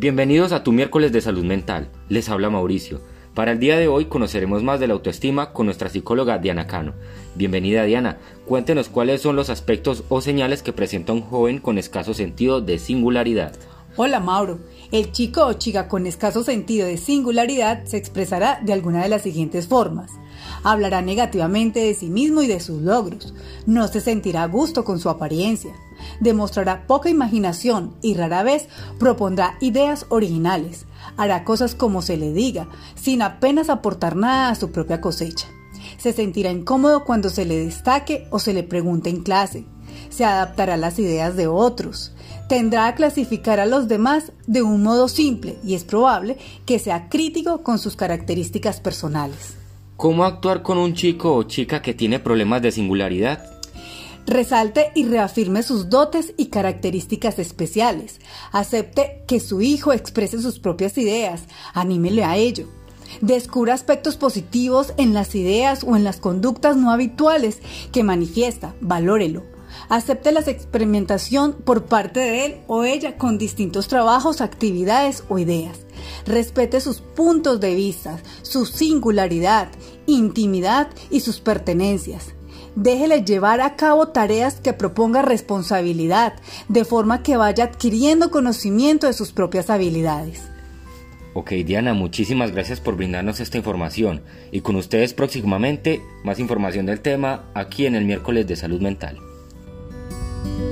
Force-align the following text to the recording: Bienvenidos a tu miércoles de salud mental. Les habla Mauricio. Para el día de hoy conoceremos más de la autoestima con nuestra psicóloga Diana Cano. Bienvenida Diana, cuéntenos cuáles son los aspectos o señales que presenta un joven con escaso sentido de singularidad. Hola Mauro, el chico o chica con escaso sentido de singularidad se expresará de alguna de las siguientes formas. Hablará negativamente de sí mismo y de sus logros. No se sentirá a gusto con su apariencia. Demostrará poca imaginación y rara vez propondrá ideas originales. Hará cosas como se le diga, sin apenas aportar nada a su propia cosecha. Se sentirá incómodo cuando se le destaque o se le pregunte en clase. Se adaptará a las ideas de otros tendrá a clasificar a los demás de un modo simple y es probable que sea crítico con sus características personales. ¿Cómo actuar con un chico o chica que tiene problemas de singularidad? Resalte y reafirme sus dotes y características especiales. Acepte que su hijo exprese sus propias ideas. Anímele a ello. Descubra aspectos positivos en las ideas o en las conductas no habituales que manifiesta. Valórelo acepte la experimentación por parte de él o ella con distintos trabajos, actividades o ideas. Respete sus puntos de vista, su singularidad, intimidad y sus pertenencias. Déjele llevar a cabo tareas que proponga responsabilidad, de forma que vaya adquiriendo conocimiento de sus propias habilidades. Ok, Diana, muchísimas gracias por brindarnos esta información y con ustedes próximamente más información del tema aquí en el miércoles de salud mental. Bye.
Bienvenidos 0.00 0.52
a 0.52 0.62
tu 0.62 0.70
miércoles 0.70 1.10
de 1.10 1.20
salud 1.20 1.42
mental. 1.42 1.88
Les 2.08 2.28
habla 2.28 2.50
Mauricio. 2.50 3.00
Para 3.34 3.50
el 3.50 3.58
día 3.58 3.76
de 3.76 3.88
hoy 3.88 4.04
conoceremos 4.04 4.62
más 4.62 4.78
de 4.78 4.86
la 4.86 4.94
autoestima 4.94 5.52
con 5.52 5.66
nuestra 5.66 5.88
psicóloga 5.88 6.38
Diana 6.38 6.68
Cano. 6.68 6.92
Bienvenida 7.34 7.82
Diana, 7.82 8.18
cuéntenos 8.46 8.88
cuáles 8.88 9.22
son 9.22 9.34
los 9.34 9.50
aspectos 9.50 10.04
o 10.08 10.20
señales 10.20 10.62
que 10.62 10.72
presenta 10.72 11.12
un 11.12 11.22
joven 11.22 11.58
con 11.58 11.78
escaso 11.78 12.14
sentido 12.14 12.60
de 12.60 12.78
singularidad. 12.78 13.56
Hola 14.00 14.20
Mauro, 14.20 14.60
el 14.92 15.10
chico 15.10 15.44
o 15.44 15.54
chica 15.54 15.88
con 15.88 16.06
escaso 16.06 16.44
sentido 16.44 16.86
de 16.86 16.98
singularidad 16.98 17.84
se 17.84 17.96
expresará 17.96 18.60
de 18.62 18.72
alguna 18.72 19.02
de 19.02 19.08
las 19.08 19.22
siguientes 19.22 19.66
formas. 19.66 20.12
Hablará 20.62 21.02
negativamente 21.02 21.80
de 21.80 21.94
sí 21.94 22.08
mismo 22.08 22.42
y 22.42 22.46
de 22.46 22.60
sus 22.60 22.80
logros. 22.80 23.34
No 23.66 23.88
se 23.88 24.00
sentirá 24.00 24.44
a 24.44 24.46
gusto 24.46 24.84
con 24.84 25.00
su 25.00 25.10
apariencia. 25.10 25.72
Demostrará 26.20 26.86
poca 26.86 27.10
imaginación 27.10 27.96
y 28.00 28.14
rara 28.14 28.44
vez 28.44 28.68
propondrá 29.00 29.58
ideas 29.60 30.06
originales. 30.10 30.86
Hará 31.16 31.42
cosas 31.42 31.74
como 31.74 32.00
se 32.00 32.16
le 32.16 32.32
diga, 32.32 32.68
sin 32.94 33.20
apenas 33.20 33.68
aportar 33.68 34.14
nada 34.14 34.50
a 34.50 34.54
su 34.54 34.70
propia 34.70 35.00
cosecha. 35.00 35.48
Se 35.96 36.12
sentirá 36.12 36.52
incómodo 36.52 37.04
cuando 37.04 37.30
se 37.30 37.44
le 37.44 37.64
destaque 37.64 38.28
o 38.30 38.38
se 38.38 38.54
le 38.54 38.62
pregunte 38.62 39.10
en 39.10 39.24
clase. 39.24 39.66
Se 40.10 40.24
adaptará 40.24 40.74
a 40.74 40.78
las 40.78 40.98
ideas 40.98 41.36
de 41.36 41.46
otros 41.46 42.12
tendrá 42.48 42.86
a 42.86 42.94
clasificar 42.94 43.60
a 43.60 43.66
los 43.66 43.86
demás 43.88 44.32
de 44.46 44.62
un 44.62 44.82
modo 44.82 45.06
simple 45.08 45.58
y 45.62 45.74
es 45.74 45.84
probable 45.84 46.38
que 46.66 46.78
sea 46.78 47.08
crítico 47.08 47.62
con 47.62 47.78
sus 47.78 47.94
características 47.94 48.80
personales. 48.80 49.54
¿Cómo 49.96 50.24
actuar 50.24 50.62
con 50.62 50.78
un 50.78 50.94
chico 50.94 51.34
o 51.34 51.42
chica 51.42 51.82
que 51.82 51.94
tiene 51.94 52.18
problemas 52.18 52.62
de 52.62 52.72
singularidad? 52.72 53.44
Resalte 54.26 54.92
y 54.94 55.04
reafirme 55.06 55.62
sus 55.62 55.88
dotes 55.90 56.34
y 56.36 56.46
características 56.46 57.38
especiales. 57.38 58.20
Acepte 58.52 59.24
que 59.26 59.40
su 59.40 59.60
hijo 59.60 59.92
exprese 59.92 60.40
sus 60.40 60.58
propias 60.58 60.98
ideas. 60.98 61.42
Anímele 61.72 62.24
a 62.24 62.36
ello. 62.36 62.68
Descubra 63.22 63.72
aspectos 63.72 64.16
positivos 64.16 64.92
en 64.98 65.14
las 65.14 65.34
ideas 65.34 65.82
o 65.82 65.96
en 65.96 66.04
las 66.04 66.18
conductas 66.18 66.76
no 66.76 66.90
habituales 66.90 67.60
que 67.90 68.04
manifiesta. 68.04 68.74
Valórelo 68.82 69.57
acepte 69.88 70.32
la 70.32 70.40
experimentación 70.40 71.52
por 71.52 71.84
parte 71.86 72.20
de 72.20 72.46
él 72.46 72.60
o 72.66 72.84
ella 72.84 73.16
con 73.16 73.38
distintos 73.38 73.88
trabajos, 73.88 74.40
actividades 74.40 75.24
o 75.28 75.38
ideas. 75.38 75.80
Respete 76.26 76.80
sus 76.80 77.00
puntos 77.00 77.60
de 77.60 77.74
vista, 77.74 78.18
su 78.42 78.66
singularidad, 78.66 79.68
intimidad 80.06 80.88
y 81.10 81.20
sus 81.20 81.40
pertenencias. 81.40 82.34
Déjele 82.76 83.24
llevar 83.24 83.60
a 83.60 83.76
cabo 83.76 84.08
tareas 84.08 84.60
que 84.60 84.72
proponga 84.72 85.22
responsabilidad, 85.22 86.34
de 86.68 86.84
forma 86.84 87.22
que 87.22 87.36
vaya 87.36 87.64
adquiriendo 87.64 88.30
conocimiento 88.30 89.06
de 89.06 89.12
sus 89.12 89.32
propias 89.32 89.70
habilidades. 89.70 90.42
Ok, 91.34 91.52
Diana, 91.64 91.94
muchísimas 91.94 92.52
gracias 92.52 92.80
por 92.80 92.96
brindarnos 92.96 93.40
esta 93.40 93.58
información 93.58 94.22
y 94.50 94.60
con 94.60 94.76
ustedes 94.76 95.14
próximamente 95.14 96.00
más 96.24 96.38
información 96.38 96.86
del 96.86 97.00
tema 97.00 97.44
aquí 97.54 97.86
en 97.86 97.94
el 97.94 98.04
miércoles 98.04 98.46
de 98.46 98.56
salud 98.56 98.80
mental. 98.80 99.18
Bye. 100.44 100.67